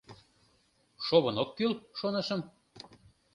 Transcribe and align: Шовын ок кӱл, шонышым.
Шовын 1.05 1.35
ок 1.43 1.49
кӱл, 1.57 1.73
шонышым. 1.99 2.41